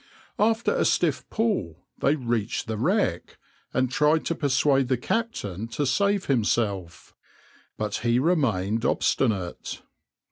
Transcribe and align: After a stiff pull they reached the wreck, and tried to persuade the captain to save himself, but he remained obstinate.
After 0.39 0.73
a 0.75 0.83
stiff 0.83 1.29
pull 1.29 1.77
they 1.99 2.15
reached 2.15 2.65
the 2.65 2.75
wreck, 2.75 3.37
and 3.71 3.91
tried 3.91 4.25
to 4.25 4.33
persuade 4.33 4.87
the 4.87 4.97
captain 4.97 5.67
to 5.67 5.85
save 5.85 6.25
himself, 6.25 7.13
but 7.77 7.97
he 7.97 8.17
remained 8.17 8.83
obstinate. 8.83 9.83